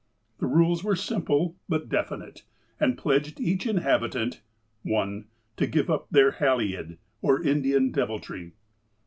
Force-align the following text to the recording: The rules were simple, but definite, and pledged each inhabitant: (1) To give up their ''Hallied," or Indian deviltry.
The 0.39 0.47
rules 0.47 0.83
were 0.83 0.95
simple, 0.95 1.57
but 1.69 1.87
definite, 1.87 2.41
and 2.79 2.97
pledged 2.97 3.39
each 3.39 3.67
inhabitant: 3.67 4.41
(1) 4.81 5.25
To 5.57 5.67
give 5.67 5.91
up 5.91 6.07
their 6.09 6.31
''Hallied," 6.31 6.97
or 7.21 7.43
Indian 7.43 7.91
deviltry. 7.91 8.53